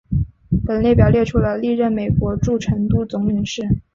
[0.65, 3.61] 本列表列出了历任美国驻成都总领事。